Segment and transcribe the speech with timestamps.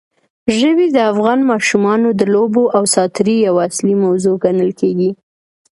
[0.59, 5.11] ژبې د افغان ماشومانو د لوبو او ساتېرۍ یوه اصلي موضوع ګڼل کېږي.